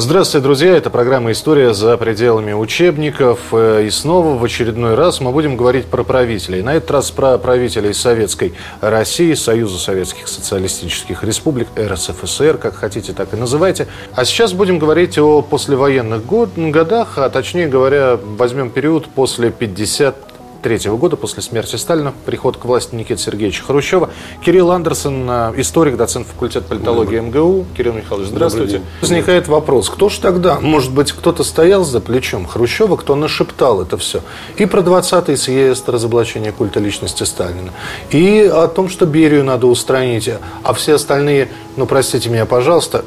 [0.00, 0.76] Здравствуйте, друзья!
[0.76, 3.40] Это программа «История за пределами учебников».
[3.50, 6.62] Э, и снова в очередной раз мы будем говорить про правителей.
[6.62, 13.34] На этот раз про правителей Советской России, Союза Советских Социалистических Республик, РСФСР, как хотите, так
[13.34, 13.88] и называйте.
[14.14, 20.27] А сейчас будем говорить о послевоенных год, годах, а точнее говоря, возьмем период после 50
[20.60, 24.10] 1953 года, после смерти Сталина, приход к власти Никиты Сергеевича Хрущева.
[24.44, 27.66] Кирилл Андерсон, э, историк, доцент факультета политологии МГУ.
[27.76, 28.82] Кирилл Михайлович, здравствуйте.
[29.00, 33.96] Возникает вопрос, кто же тогда, может быть, кто-то стоял за плечом Хрущева, кто нашептал это
[33.96, 34.22] все?
[34.56, 37.70] И про 20-й съезд разоблачения культа личности Сталина,
[38.10, 40.30] и о том, что Берию надо устранить,
[40.64, 43.04] а все остальные, ну, простите меня, пожалуйста,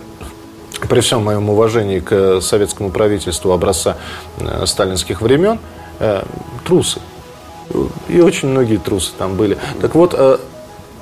[0.89, 3.97] при всем моем уважении к советскому правительству образца
[4.39, 5.59] э, сталинских времен,
[5.99, 6.23] э,
[6.65, 6.99] трусы.
[8.09, 9.57] И очень многие трусы там были.
[9.81, 10.37] Так вот, э,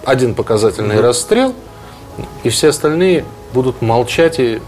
[0.05, 1.53] один показательный mm расстрел,
[2.43, 4.61] и все остальные будут молчать и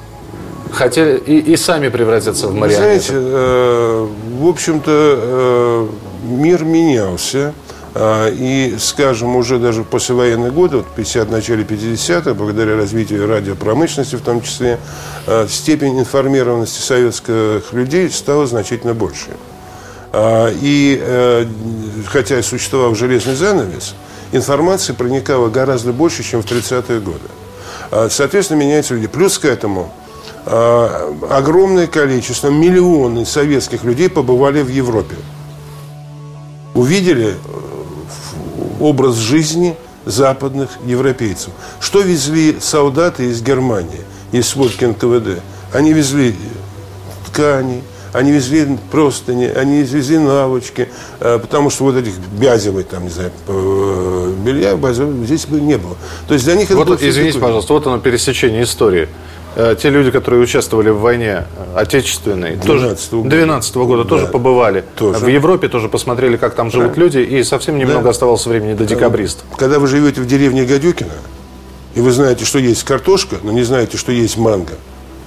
[0.72, 2.84] хотели и, и сами превратятся в марионеток.
[2.84, 4.08] Знаете, э,
[4.40, 5.88] в общем-то, э,
[6.24, 7.54] мир менялся.
[7.94, 14.16] Э, и, скажем, уже даже после военных годы, вот 50, начале 50-х, благодаря развитию радиопромышленности
[14.16, 14.80] в том числе,
[15.28, 19.32] э, степень информированности советских людей стала значительно больше.
[19.32, 19.51] А,
[20.14, 21.46] и э,
[22.08, 23.96] хотя и существовал железный занавес,
[24.32, 27.30] информация проникала гораздо больше, чем в 30-е годы.
[27.92, 29.08] А, соответственно, меняются люди.
[29.08, 29.92] Плюс к этому
[30.46, 35.16] а, огромное количество, миллионы советских людей побывали в Европе.
[36.74, 37.36] Увидели э,
[38.80, 41.52] образ жизни западных европейцев.
[41.80, 45.42] Что везли солдаты из Германии, из сводки НКВД?
[45.74, 46.36] Они везли
[47.28, 53.10] ткани, они везли простыни, они везли наволочки, э, потому что вот этих бязевых, там, не
[53.10, 54.78] знаю, э, белья
[55.24, 55.96] здесь бы не было.
[56.28, 57.48] То есть для них вот, это было Извините, такое.
[57.48, 59.08] пожалуйста, вот оно пересечение истории.
[59.56, 61.46] Э, те люди, которые участвовали в войне
[61.76, 64.84] отечественной, 12 -го года, 12 -го года да, тоже побывали.
[64.96, 65.20] Тоже.
[65.20, 67.02] В Европе тоже посмотрели, как там живут да.
[67.02, 68.10] люди, и совсем немного да.
[68.12, 69.46] оставалось времени до декабристов.
[69.58, 71.14] Когда вы живете в деревне Гадюкина,
[71.96, 74.74] и вы знаете, что есть картошка, но не знаете, что есть манго,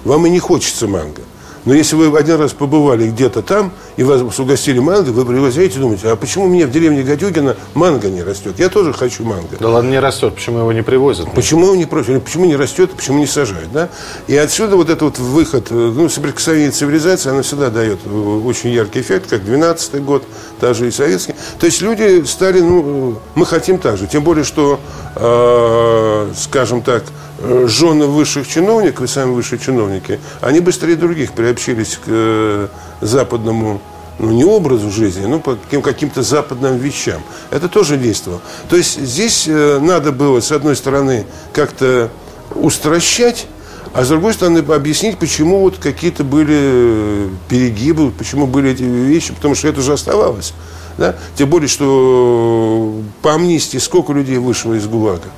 [0.05, 1.20] вам и не хочется манго.
[1.64, 5.81] Но если вы один раз побывали где-то там, и вас угостили манго, вы пригласите и
[5.81, 8.59] думаете, а почему мне в деревне Гадюгина манго не растет?
[8.59, 9.57] Я тоже хочу манго.
[9.59, 11.33] Да ладно, не растет, почему его не привозят?
[11.33, 12.22] Почему его не просят?
[12.22, 13.72] Почему не растет, почему не сажают?
[13.72, 13.88] Да?
[14.27, 19.31] И отсюда вот этот вот выход, ну, соприкосновение цивилизации, оно всегда дает очень яркий эффект,
[19.31, 20.24] как 12-й год,
[20.61, 21.35] даже и советский.
[21.59, 24.07] То есть люди стали, ну, мы хотим так же.
[24.07, 24.81] Тем более, что,
[25.16, 27.34] э, скажем так, Э,
[27.66, 32.68] жены высших чиновников и сами высшие чиновники, они быстрее других приобщились к э,
[33.00, 33.80] западному
[34.18, 37.22] ну, не образу жизни, но по каким-то западным вещам.
[37.50, 38.40] Это тоже действовало.
[38.68, 42.11] То есть здесь э, надо было, с одной стороны, как-то
[42.54, 43.46] устращать,
[43.92, 49.54] а с другой стороны, объяснить, почему вот какие-то были перегибы, почему были эти вещи, потому
[49.54, 50.52] что это же оставалось.
[50.98, 51.16] Да?
[51.37, 55.28] Тем более, что по амнистии сколько людей вышло из ГУЛАГа?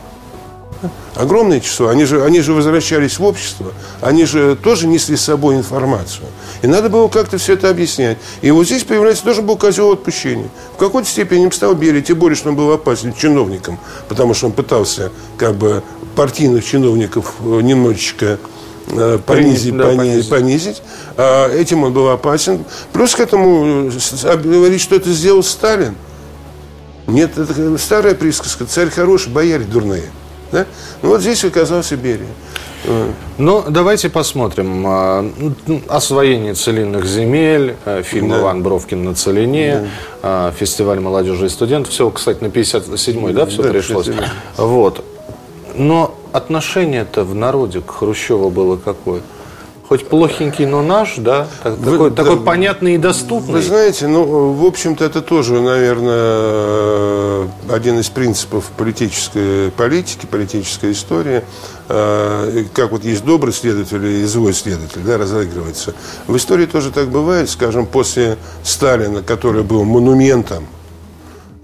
[1.15, 1.89] Огромное число.
[1.89, 3.73] Они же, они же возвращались в общество.
[4.01, 6.27] Они же тоже несли с собой информацию.
[6.63, 8.19] И надо было как-то все это объяснять.
[8.43, 10.49] И вот здесь появляется тоже был козел отпущения.
[10.75, 14.47] В какой-то степени им стал Берия, тем более, что он был опасен чиновником, потому что
[14.47, 15.83] он пытался как бы
[16.15, 18.39] партийных чиновников э, немножечко
[18.89, 20.83] э, понизить, да, понизить, понизить.
[21.17, 22.65] А, этим он был опасен.
[22.93, 23.91] Плюс к этому
[24.25, 25.95] а, говорить, что это сделал Сталин.
[27.07, 28.67] Нет, это старая присказка.
[28.67, 30.11] Царь хороший, бояре дурные.
[30.57, 30.67] Да?
[31.03, 32.27] Ну вот здесь оказался Берия.
[33.39, 34.85] Ну, давайте посмотрим.
[34.87, 35.29] А,
[35.89, 38.41] освоение целинных земель, э, фильм да.
[38.41, 39.89] «Иван Бровкин на целине», да.
[40.23, 41.93] А, фестиваль молодежи и студентов.
[41.93, 44.09] Все, кстати, на 57-й, да, все да, пришлось?
[44.57, 45.05] Вот.
[45.75, 49.21] Но отношение-то в народе к Хрущеву было какое?
[49.89, 51.47] Хоть плохенький, но наш, да?
[51.63, 53.55] Вы, такой, да, такой понятный и доступный.
[53.55, 61.45] Вы знаете, ну, в общем-то, это тоже, наверное, один из принципов политической политики, политической истории.
[61.89, 65.95] А, как вот есть добрый следователь и злой следователь, да, разыгрывается.
[66.27, 70.67] В истории тоже так бывает, скажем, после Сталина, который был монументом,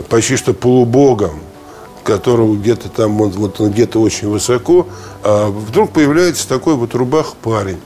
[0.08, 1.40] почти что полубогом,
[2.04, 4.86] которого где-то там, вот, вот он где-то очень высоко,
[5.24, 7.78] а вдруг появляется такой вот рубах парень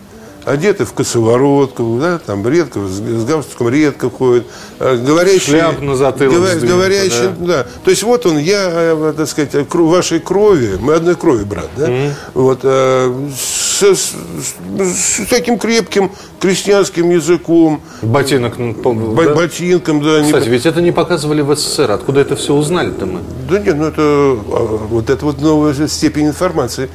[0.46, 4.46] одеты в косоворотку, да, там редко, с, с галстуком редко ходят,
[4.78, 5.60] а, говорящие...
[5.60, 7.46] Шляп на затылок говор, сдвинута, Говорящие, да.
[7.46, 7.66] да.
[7.84, 11.88] То есть вот он, я, э, так сказать, вашей крови, мы одной крови, брат, да,
[11.88, 12.12] mm-hmm.
[12.34, 14.14] вот, а, с, с,
[14.78, 17.80] с таким крепким крестьянским языком.
[18.02, 19.34] Ботинок, бо, да?
[19.34, 20.22] Ботинком, да.
[20.22, 20.50] Кстати, не...
[20.50, 21.90] ведь это не показывали в СССР.
[21.90, 23.20] Откуда это все узнали-то мы?
[23.50, 26.88] Да нет, ну это а, вот это вот новая степень информации.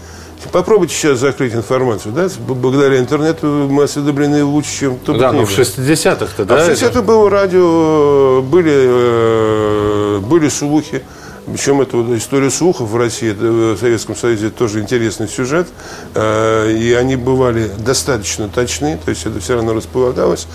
[0.52, 2.28] Попробуйте сейчас закрыть информацию, да?
[2.40, 6.56] Благодаря интернету мы осведомлены лучше, чем кто Да, но в 60-х-то, да?
[6.56, 11.04] А в 60-х было радио, были, э, были слухи.
[11.46, 15.68] Причем это вот история слухов в России, в Советском Союзе тоже интересный сюжет.
[16.16, 20.48] Э, и они бывали достаточно точны, то есть это все равно располагалось.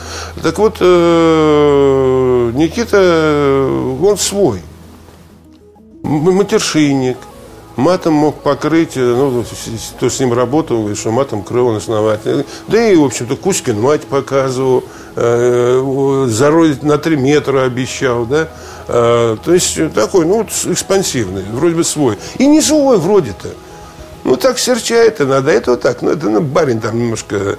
[0.42, 3.68] Так вот, э, Никита,
[4.02, 4.62] он свой.
[6.02, 7.18] Матершинник–
[7.76, 9.44] матом мог покрыть, э, ну,
[9.96, 12.44] кто с ним работал, что матом крыл он основательно.
[12.68, 14.84] Да и, в общем-то, Кузькин мать показывал,
[15.14, 18.48] э, зародить на три метра обещал, да.
[18.88, 22.18] Э, то есть такой, ну, экспансивный, вроде бы свой.
[22.38, 23.48] И не злой вроде-то.
[24.24, 26.02] Ну, так серчает, и надо это вот так.
[26.02, 27.58] Ну, это ну, барин там немножко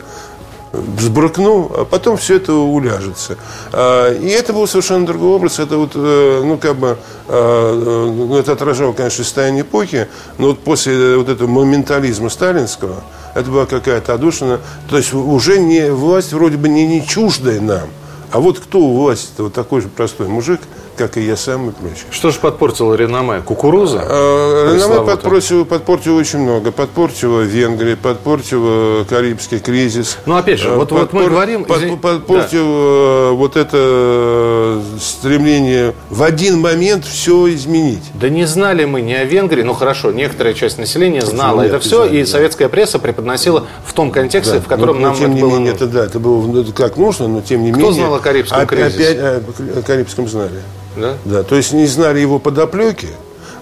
[0.78, 3.38] взбрыкну, а потом все это уляжется.
[3.72, 5.60] А, и это был совершенно другой образ.
[5.60, 10.60] Это вот, э, ну, как бы, а, ну, это отражало, конечно, состояние эпохи, но вот
[10.60, 13.04] после вот этого моментализма сталинского,
[13.36, 14.60] это была какая-то одушина,
[14.90, 17.90] то есть уже не власть вроде бы не, не чуждая нам,
[18.32, 20.62] а вот кто у власти, вот такой же простой мужик–
[20.98, 22.06] как и я сам и прочее.
[22.10, 23.42] Что же подпортило реноме?
[23.42, 24.02] Кукуруза?
[24.04, 26.72] А, реноме подпортило, подпортило очень много.
[26.72, 30.18] Подпортило Венгрия, подпортило Карибский кризис.
[30.26, 31.00] Ну, опять же, вот, подпор...
[31.00, 31.64] вот мы говорим...
[31.66, 33.32] Под, подпортило да.
[33.36, 38.04] вот это стремление в один момент все изменить.
[38.14, 41.80] Да не знали мы ни о Венгрии, ну хорошо, некоторая часть населения знала Нет, это
[41.80, 42.28] все, знали, и да.
[42.28, 44.62] советская пресса преподносила в том контексте, да.
[44.62, 47.28] в котором но, нам тем это не было менее, это, да, это было как нужно,
[47.28, 47.94] но тем не Кто менее...
[47.94, 49.12] Кто знал о Карибском кризисе?
[49.12, 50.62] Опять о Карибском знали.
[50.98, 51.18] Да?
[51.26, 53.10] Да, то есть не знали его подоплеки,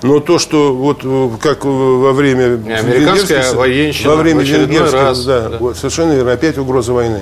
[0.02, 2.58] но то, что вот э, как во время...
[2.58, 5.58] Не, американская военщина во время венгерского, раз, да, да.
[5.58, 7.22] Вот, совершенно верно, опять угроза войны.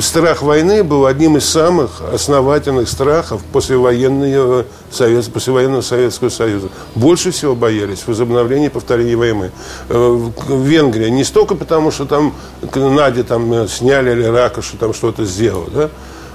[0.00, 6.68] Страх войны был одним из самых основательных страхов послевоенного, Совет, послевоенного Советского Союза.
[6.94, 9.50] Больше всего боялись возобновления повторения войны.
[9.88, 12.34] Э, в Венгрии не столько потому, что там
[12.74, 15.88] Наде там э, сняли или Ракошу там что-то сделал, да,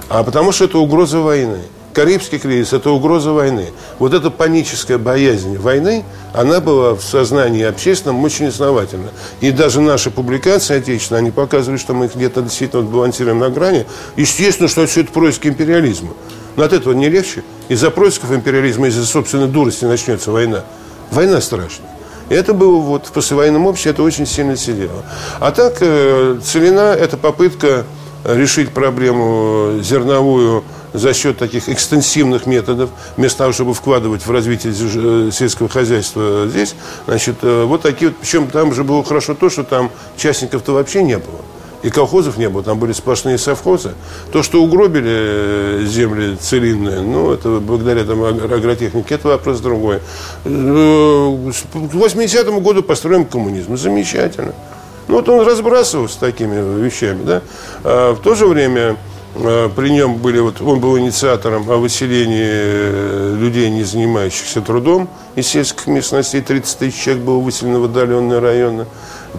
[0.08, 1.60] а потому что это угроза войны.
[1.94, 3.72] Карибский кризис– это угроза войны.
[4.00, 9.10] Вот эта паническая боязнь войны, она была в сознании общественном очень основательна.
[9.40, 13.86] И даже наши публикации отечественные, они показывали, что мы где-то действительно балансируем на грани.
[14.16, 16.14] Естественно, что все это происки империализма.
[16.56, 17.44] Но от этого не легче.
[17.68, 20.64] Из-за происков империализма, из-за собственной дурости начнется война.
[21.12, 21.90] Война страшная.
[22.28, 25.04] И это было вот в послевоенном обществе, это очень сильно сидело.
[25.38, 27.84] А так, э, целина– это попытка
[28.24, 35.30] решить проблему зерновую за счет таких экстенсивных методов, вместо того, чтобы вкладывать в развитие э,
[35.32, 36.76] сельского хозяйства здесь,
[37.06, 41.02] значит, э, вот такие вот, причем там же было хорошо то, что там частников-то вообще
[41.02, 41.40] не было.
[41.82, 43.92] И колхозов не было, там были сплошные совхозы.
[44.32, 49.98] То, что угробили э, земли целинные, ну, это благодаря там агротехнике, это вопрос другой.
[50.44, 53.76] К 80-му году построим коммунизм.
[53.76, 54.54] Замечательно.
[55.08, 57.42] Ну, вот он разбрасывался такими вещами, да.
[57.82, 58.96] А в то же время
[59.34, 65.48] при нем были, вот он был инициатором о выселении э, людей, не занимающихся трудом из
[65.48, 66.40] сельских местностей.
[66.40, 68.86] 30 тысяч человек было выселено в отдаленные районы.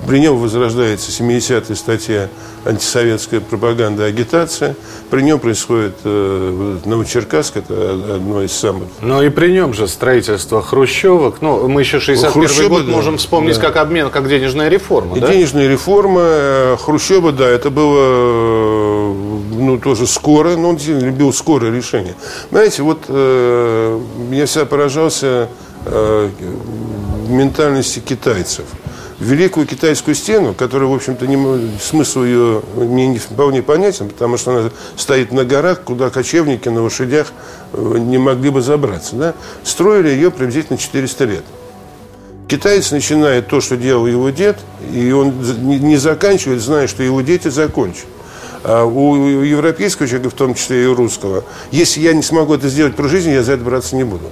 [0.07, 2.29] При нем возрождается 70-я статья
[2.65, 4.75] антисоветская пропаганда, агитация.
[5.09, 8.89] При нем происходит э, Новочеркасск, это одно из самых...
[9.01, 11.37] Но и при нем же строительство хрущевок.
[11.41, 13.61] Ну, мы еще 61 Хрущева, год да, можем вспомнить да.
[13.61, 15.31] как обмен, как денежная реформа, и да?
[15.31, 16.21] денежная реформа.
[16.23, 22.15] Э, Хрущева, да, это было э, ну, тоже скоро, но он любил скорое решение.
[22.51, 23.99] Знаете, вот э,
[24.31, 25.49] я всегда поражался
[25.85, 26.29] э,
[27.29, 28.65] ментальности китайцев–
[29.19, 34.51] Великую китайскую стену, которая, в общем-то, не, смысл ее мне не вполне понятен, потому что
[34.51, 37.31] она стоит на горах, куда кочевники на лошадях
[37.71, 39.15] э, не могли бы забраться.
[39.15, 39.33] Да?
[39.63, 41.43] Строили ее приблизительно 400 лет.
[42.49, 44.57] Китаец начинает то, что делал его дед,
[44.91, 48.07] и он не заканчивает, зная, что его дети закончат.
[48.67, 52.67] А у европейского человека, в том числе и у русского, если я не смогу это
[52.67, 54.25] сделать про жизнь, я за это браться не буду.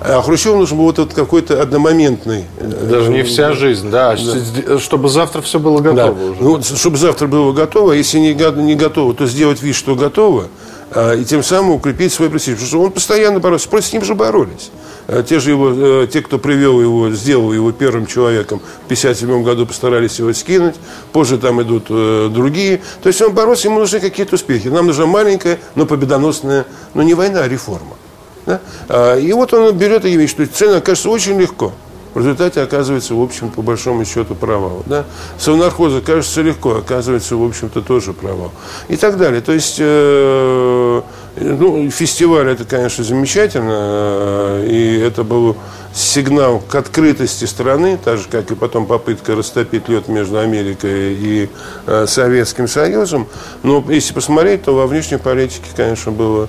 [0.00, 2.44] А Хрущеву нужен был вот этот какой-то одномоментный...
[2.56, 4.16] Э, Даже не вся жизнь, да.
[4.16, 4.78] да.
[4.78, 6.24] Чтобы завтра все было готово да.
[6.24, 6.42] уже.
[6.42, 10.44] Ну, чтобы завтра было готово, а если не, не готово, то сделать вид, что готово,
[10.44, 10.48] а,
[10.90, 12.54] и тем самым укрепить свой престиж.
[12.54, 14.70] Потому что он постоянно боролся, против с ним же боролись.
[15.10, 19.42] А, те же его, э, те, кто привел его, сделал его первым человеком, в 1957
[19.42, 20.74] году постарались его скинуть,
[21.12, 22.82] позже там идут э, другие.
[23.02, 24.68] То есть он боролся, ему нужны какие-то успехи.
[24.68, 27.96] Нам нужна маленькая, но победоносная, но не война, а реформа.
[28.44, 28.60] Да?
[28.88, 31.72] А, и вот он берет и видит, что цена окажется очень легко.
[32.14, 34.82] В результате оказывается, в общем, по большому счету, провал.
[34.86, 35.04] Да?
[35.38, 38.52] Совнархоза кажется легко, оказывается, в общем-то, тоже провал.
[38.88, 39.40] И так далее.
[39.40, 41.02] То есть, э,
[41.36, 43.70] ну, фестиваль это, конечно, замечательно.
[43.70, 45.56] Э, и это был
[45.92, 51.50] сигнал к открытости страны, так же, как и потом попытка растопить лед между Америкой и
[51.86, 53.26] э, Советским Союзом.
[53.62, 56.48] Но если посмотреть, то во внешней политике, конечно, было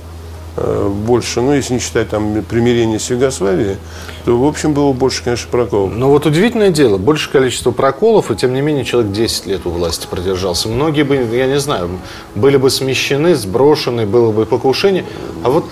[0.56, 3.78] больше, ну, если не считать там примирение с Югославией,
[4.26, 5.94] то, в общем, было больше, конечно, проколов.
[5.94, 9.70] Но вот удивительное дело, большее количество проколов, и тем не менее человек 10 лет у
[9.70, 10.68] власти продержался.
[10.70, 11.90] Многие бы, я не знаю,
[12.36, 15.06] были бы смещены, сброшены, было бы покушение.
[15.44, 15.66] А вот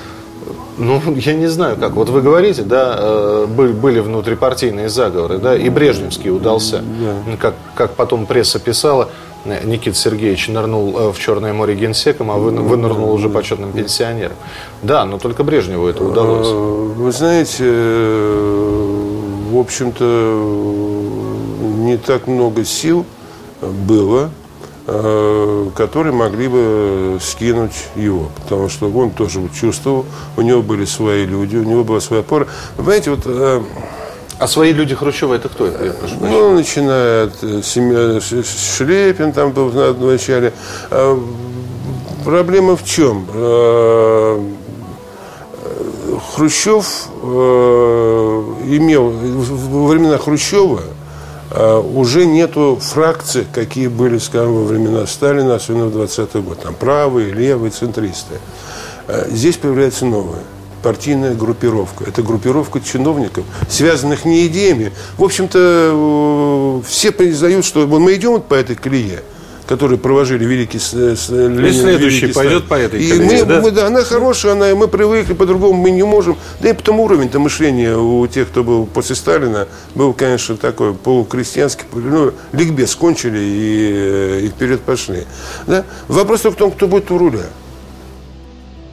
[0.77, 1.93] ну, я не знаю как.
[1.93, 7.37] Вот вы говорите, да, э, были внутрипартийные заговоры, да, и Брежневский удался, да.
[7.37, 9.09] как, как потом пресса писала,
[9.63, 14.35] Никита Сергеевич нырнул э, в Черное море генсеком, а вынырнул уже почетным пенсионером.
[14.83, 16.47] Да, но только Брежневу это удалось.
[16.47, 18.97] Э, вы знаете, э,
[19.51, 20.05] в общем-то,
[21.79, 23.05] не так много сил
[23.61, 24.29] было,
[24.85, 28.29] которые могли бы скинуть его.
[28.43, 30.05] Потому что он тоже чувствовал,
[30.37, 32.47] у него были свои люди, у него была своя опора.
[32.77, 33.25] Вы понимаете, вот
[34.39, 35.65] а свои люди Хрущева это кто?
[35.65, 40.53] Я ну, начиная от э, семьи Шлепин, там был в начале.
[40.91, 41.19] А,
[42.23, 43.27] проблема в чем?
[43.33, 44.43] А,
[46.35, 47.27] Хрущев э,
[48.67, 50.81] имел во времена Хрущева
[51.93, 56.59] уже нету фракций, какие были, скажем, во времена Сталина, особенно в 20-й год.
[56.61, 58.35] Там правые, левые, центристы.
[59.29, 60.41] Здесь появляется новое–
[60.81, 62.05] партийная группировка.
[62.05, 64.93] Это группировка чиновников, связанных не идеями.
[65.17, 69.23] В общем-то, э, все признают, что мы идем по этой колее
[69.67, 73.61] которые провожили великий с, с, Ленин, следующий великий пойдет по этой и колее, мы, да?
[73.61, 76.37] Мы, да, она хорошая, она, мы привыкли, по-другому мы не можем.
[76.61, 81.85] Да и потом уровень-то мышления у тех, кто был после Сталина, был, конечно, такой полукрестьянский.
[81.93, 85.25] Ну, ликбез кончили и, э, и вперед пошли.
[85.67, 85.83] Да?
[86.07, 87.47] Вопрос только в том, кто будет у руля.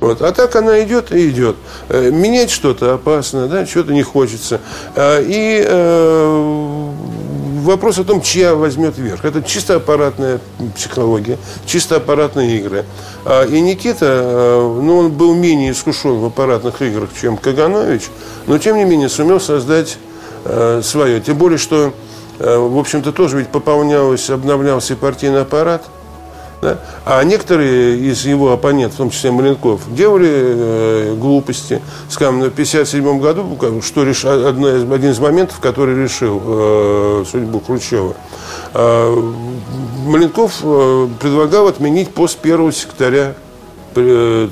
[0.05, 0.21] Вот.
[0.21, 1.57] А так она идет и идет.
[1.89, 4.61] Э, менять что-то опасно, да, что-то не хочется.
[4.95, 6.91] А, и э,
[7.63, 9.25] вопрос о том, чья возьмет верх.
[9.25, 10.41] Это чисто аппаратная
[10.77, 12.85] психология, чисто аппаратные игры.
[13.49, 18.03] И Никита, э, ну, он был менее искушен в аппаратных играх, чем Каганович,
[18.47, 19.97] но, тем не менее, сумел создать
[20.83, 21.23] свое.
[21.23, 21.95] Тем более, что,
[22.39, 25.83] в общем-то, тоже ведь пополнялся, обновлялся и партийный аппарат–
[26.65, 26.79] да?
[27.05, 31.83] А некоторые из его оппонентов, в том числе Маленков, делали э, глупости.
[32.09, 34.25] Скажем, в 1957 году, что реш...
[34.25, 38.15] одно из, один из моментов, который решил э, судьбу Хрущева,
[38.73, 39.33] э,
[40.07, 43.35] Маленков э, предлагал отменить пост первого секретаря
[43.95, 44.49] э,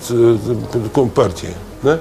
[1.14, 1.54] партии.
[1.82, 1.98] Да?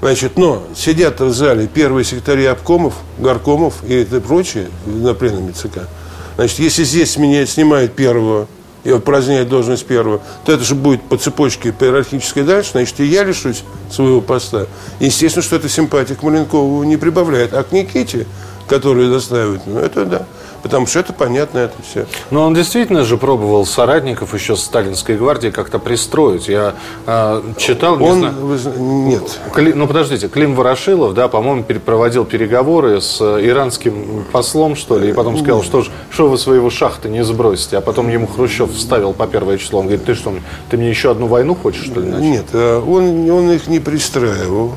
[0.00, 5.86] Значит, но сидят в зале первые секретари обкомов, горкомов и прочие на пленуме ЦК.
[6.34, 8.48] Значит, если здесь меня снимают первого
[8.84, 13.04] и упраздняет должность первого, то это же будет по цепочке по иерархической дальше, значит, и
[13.04, 14.66] я лишусь своего поста.
[15.00, 17.54] Естественно, что это симпатия к Маленкову не прибавляет.
[17.54, 18.26] А к Никите,
[18.68, 20.26] который достаивает, ну, это да.
[20.62, 22.06] Потому что это понятно, это все.
[22.30, 26.48] Но он действительно же пробовал соратников еще с сталинской гвардии как-то пристроить.
[26.48, 26.74] Я
[27.06, 28.34] э, читал, не он, знаю...
[28.34, 29.40] Вы, нет.
[29.52, 35.10] Кли, ну, подождите, Клим Ворошилов, да, по-моему, проводил переговоры с э, иранским послом, что ли,
[35.10, 37.78] и потом сказал, что, что вы своего шахты не сбросите.
[37.78, 39.80] А потом ему Хрущев вставил по первое число.
[39.80, 40.34] Он говорит, ты что,
[40.70, 42.22] ты мне еще одну войну хочешь, что ли, начать?
[42.22, 44.72] Нет, э, он, он их не пристраивал.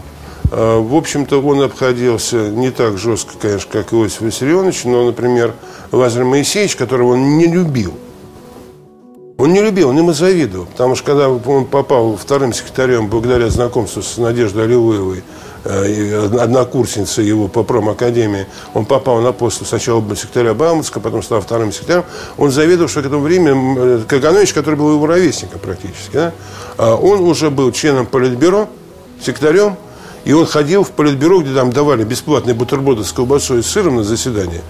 [0.51, 5.53] Э, в общем-то, он обходился не так жестко, конечно, как Иосиф Виссарионович, но, например,
[5.91, 7.93] Лазарь Моисеевич, которого он не любил,
[9.37, 10.65] он не любил, он ему завидовал.
[10.65, 15.23] Потому что когда он попал вторым секретарем благодаря знакомству с Надеждой Алилуевой,
[15.63, 21.71] э, однокурсницей его по промакадемии, он попал на пост сначала секретаря Бауманска, потом стал вторым
[21.71, 22.03] секретарем,
[22.37, 26.33] он завидовал, что к этому времени э, Каганович, который был его ровесником практически, да,
[26.77, 28.67] а он уже был членом политбюро,
[29.23, 29.77] секретарем,
[30.25, 34.03] и он ходил в политбюро, где там давали бесплатные бутерброды с колбасой и сыром на
[34.03, 34.61] заседание.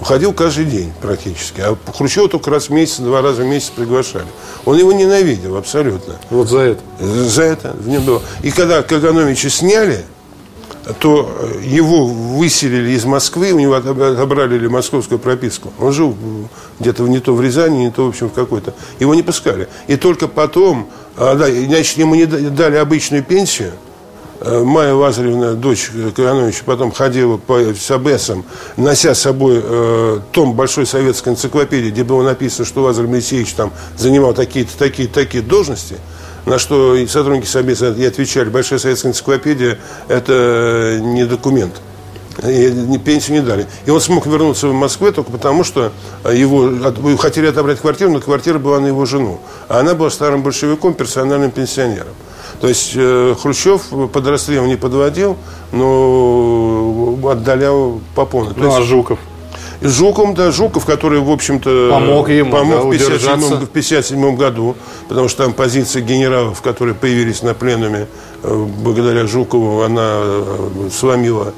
[0.00, 1.60] Уходил каждый день практически.
[1.60, 4.26] А Хрущева только раз в месяц, два раза в месяц приглашали.
[4.64, 6.16] Он его ненавидел абсолютно.
[6.30, 6.80] Вот за это?
[7.00, 8.20] За это в нем было.
[8.42, 10.04] И когда Кагановича сняли,
[10.98, 11.30] то
[11.62, 15.72] его выселили из Москвы, у него отобрали московскую прописку.
[15.78, 16.16] Он жил
[16.80, 18.74] где-то не то в Рязани, не то, в общем, в какой-то.
[18.98, 19.68] Его не пускали.
[19.86, 23.91] И только потом, а, да, значит, ему не дали обычную пенсию– Э,
[24.44, 28.44] Майя Лазаревна, дочь Короновича, потом ходила по Сабесам,
[28.76, 33.72] нося с собой э, том большой советской энциклопедии, где было написано, что Лазарь Моисеевич там
[33.96, 35.96] занимал такие-то, такие-то, такие должности,
[36.44, 39.78] на что и сотрудники Собеса и отвечали, большая советская энциклопедия–
[40.08, 41.74] это не документ.
[42.42, 43.66] И пенсию не дали.
[43.84, 45.92] И он смог вернуться в Москву только потому, что
[46.24, 49.38] его хотели отобрать квартиру, но квартира была на его жену.
[49.68, 52.14] А она была старым большевиком, персональным пенсионером.
[52.62, 55.36] То есть э, Хрущев под расстрелом не подводил,
[55.72, 58.52] но отдалял по полной.
[58.56, 59.18] Ну, а Жуков?
[59.80, 64.76] Жуком, да, Жуков, который, в общем-то, помог ему помог да, в 57 в 57 году,
[65.08, 68.06] потому что там позиции генералов, которые появились на пленуме,
[68.44, 71.52] э, благодаря Жукову, она э, сломила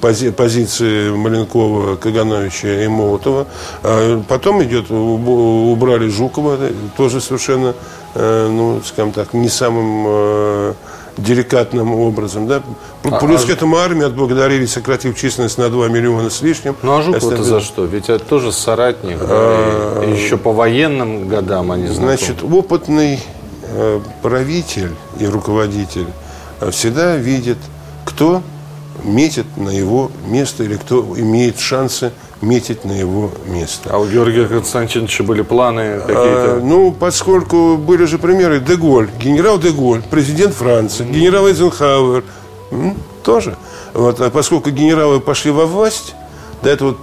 [0.00, 3.46] пози, позиции Маленкова, Кагановича и Молотова.
[3.82, 6.58] А потом идет, убрали Жукова,
[6.96, 7.74] тоже совершенно
[8.14, 10.74] ну, скажем так, не самым э,
[11.16, 12.46] деликатным образом.
[12.46, 12.62] Да?
[13.04, 16.76] А, Плюс а, к этому армии отблагодарили, сократив численность на 2 миллиона с лишним.
[16.82, 17.84] Ну а Жуков это за что?
[17.84, 19.18] Ведь это тоже соратник.
[19.20, 22.16] А, и еще по военным годам они знакомы.
[22.16, 23.20] Значит, опытный
[23.62, 26.06] э, правитель и руководитель
[26.70, 27.58] всегда видит,
[28.04, 28.42] кто
[29.04, 33.90] метит на его место или кто имеет шансы метить на его место.
[33.92, 36.56] А у Георгия Константиновича были планы какие-то?
[36.56, 42.24] А, ну, поскольку были же примеры Деголь, генерал Деголь, президент Франции, генерал Эйзенхауэр,
[43.22, 43.56] тоже.
[43.92, 46.14] Вот, а поскольку генералы пошли во власть,
[46.62, 46.96] до этого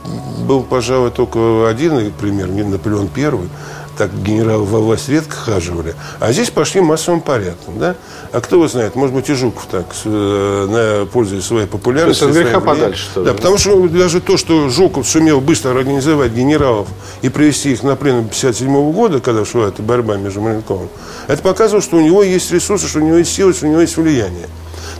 [0.47, 3.49] был, пожалуй, только один пример, Наполеон Первый,
[3.97, 5.95] так генералы во власть редко хаживали.
[6.19, 7.79] А здесь пошли массовым порядком.
[7.79, 7.95] Да?
[8.31, 12.27] А кто его знает, может быть, и Жуков так, э, пользуясь своей популярностью.
[12.27, 13.03] То есть от греха подальше.
[13.03, 16.87] Что да, потому что даже то, что Жуков сумел быстро организовать генералов
[17.21, 20.89] и привести их на пленум 1957 года, когда шла эта борьба между Маленковым,
[21.27, 23.81] это показывало, что у него есть ресурсы, что у него есть силы, что у него
[23.81, 24.47] есть влияние.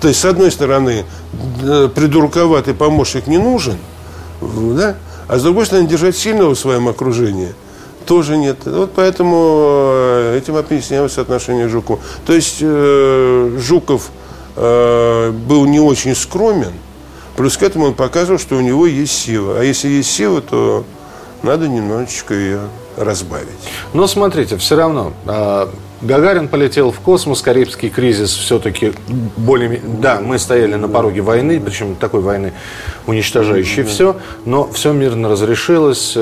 [0.02, 1.06] То есть, с одной стороны,
[1.62, 3.78] придурковатый помощник не нужен,
[4.42, 4.96] да?
[5.28, 7.54] а с другой стороны, держать сильного в своем окружении–
[8.08, 8.58] тоже нет.
[8.66, 9.60] Вот поэтому
[9.92, 12.00] э, этим объяснялось отношение к Жукову.
[12.26, 14.10] То есть э, Жуков
[14.56, 16.74] э, был не очень скромен,
[17.36, 19.60] плюс к этому он показывал, что у него есть сила.
[19.60, 20.86] А если есть сила, то
[21.44, 22.62] надо немножечко ее
[22.96, 23.48] разбавить.
[23.94, 25.68] Но смотрите, все равно э,
[26.02, 28.94] Гагарин полетел в космос, Карибский кризис все-таки
[29.36, 29.82] более...
[29.84, 32.54] Да, мы стояли на пороге войны, причем такой войны,
[33.06, 36.14] уничтожающей все, но все мирно разрешилось.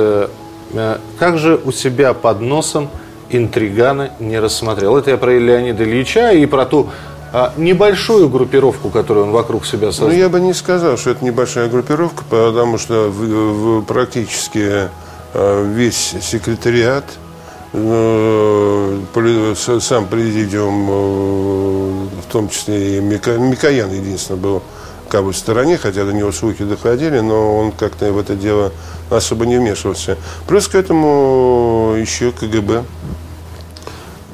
[0.75, 2.89] Э, как же у себя под носом
[3.29, 4.97] интригана не рассмотрел?
[4.97, 6.89] Это я про Леонида Ильича и про ту
[7.31, 10.09] а, небольшую группировку, которую он вокруг себя создал.
[10.09, 14.89] Ну, я бы не сказал, что это небольшая группировка, потому что в, в, практически
[15.33, 17.05] э, весь секретариат,
[19.81, 24.63] сам президиум, в том числе и Микоян единственное был
[25.09, 28.71] как бы в стороне, хотя до него слухи доходили, но он как-то в это дело
[29.09, 30.17] особо не вмешивался.
[30.47, 32.83] Плюс к этому еще КГБ.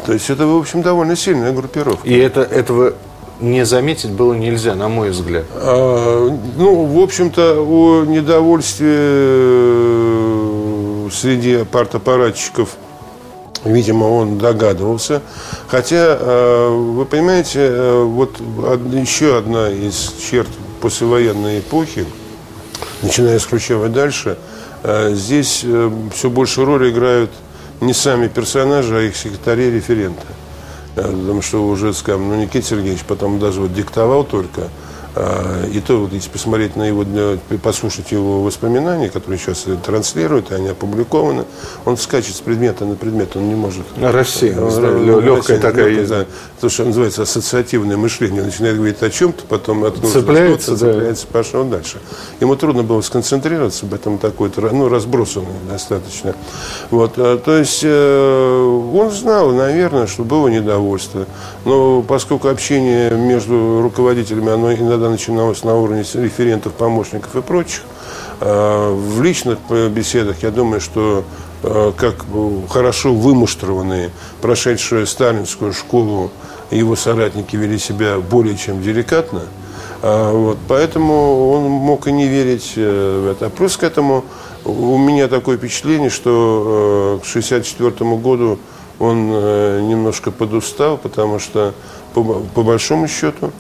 [0.06, 2.08] То есть это, в общем, довольно сильная группировка.
[2.08, 2.96] И это, этого
[3.40, 5.46] не заметить было нельзя, на мой взгляд.
[5.54, 10.32] А, ну, в общем-то, о недовольстве э,
[11.12, 12.70] среди партаппаратчиков,
[13.66, 15.22] видимо, он догадывался.
[15.68, 18.40] Хотя, э, вы понимаете, э, вот
[18.92, 20.50] еще одна из черт
[20.82, 22.06] послевоенной эпохи–
[23.02, 24.38] начиная с Хрущева дальше,
[24.84, 25.66] здесь
[26.14, 27.32] все больше роль играют
[27.80, 30.26] не сами персонажи, а их секретари-референты.
[30.96, 34.70] Потому что уже, скажем, ну, Никита Сергеевич потом даже вот диктовал только–
[35.16, 37.06] и то, вот, если посмотреть на его,
[37.62, 41.46] послушать его воспоминания, которые сейчас транслируют, они опубликованы,
[41.86, 43.86] он скачет с предмета на предмет, он не может...
[44.00, 46.10] Россия, легкая такая есть.
[46.10, 46.26] Да,
[46.60, 48.42] то, что называется ассоциативное мышление.
[48.42, 50.78] Он начинает говорить о чем-то, потом от цепляется, да.
[50.78, 52.00] цепляется, пошел дальше.
[52.40, 56.36] Ему трудно было сконцентрироваться, поэтому такой, ну, разбросанный достаточно.
[56.90, 61.26] Вот, а, то есть э, он знал, наверное, что было недовольство.
[61.66, 67.82] Но поскольку общение между руководителями, оно иногда когда начиналось на уровне референтов, помощников и прочих.
[68.40, 69.58] А, в личных
[69.90, 71.24] беседах, я думаю, что
[71.64, 72.24] а, как
[72.70, 74.12] хорошо вымуштрованные,
[74.44, 76.30] прошедшие сталинскую школу,
[76.70, 79.42] его соратники вели себя более чем деликатно.
[80.04, 83.50] А, вот, поэтому он мог и не верить э, в это.
[83.50, 84.24] Плюс к этому
[84.66, 88.60] у меня такое впечатление, что э, к 1964 году
[89.00, 91.74] он э, немножко подустал, потому что
[92.14, 93.52] по, по большому счету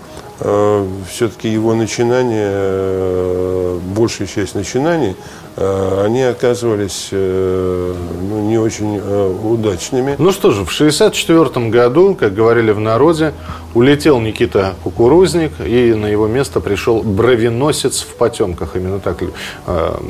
[1.08, 5.15] все-таки его начинания, э, большая часть начинаний,
[5.55, 10.15] э, они оказывались ну, не очень удачными.
[10.17, 13.34] Ну что же, в 1964 году, как говорили в народе,
[13.74, 18.76] улетел Никита Кукурузник, и на его место пришел бровеносец в потемках.
[18.76, 19.17] Именно так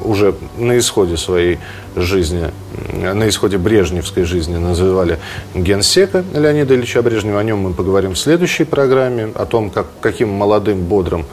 [0.04, 1.60] уже на исходе своей
[1.96, 2.52] жизни,
[2.94, 5.20] на исходе брежневской жизни называли
[5.54, 7.40] генсека Леонида Ильича Брежнева.
[7.40, 11.26] О нем мы поговорим в следующей программе, о том, как, каким молодым, бодрым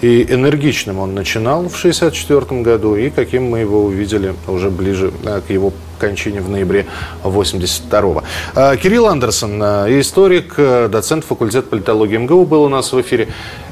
[0.00, 5.40] и энергичным он начинал в 1964 году, и каким мы его увидели уже ближе э,
[5.46, 6.86] к его кончине в ноябре
[7.22, 8.24] 82-го.
[8.54, 13.28] А, Кирилл Андерсон, э, историк, э, доцент факультета политологии МГУ, был у нас в эфире.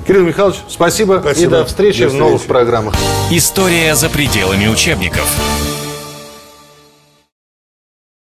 [0.07, 1.47] Кирилл Михайлович, спасибо, спасибо.
[1.47, 2.95] и до встречи до в новых программах.
[3.31, 5.27] История за пределами учебников.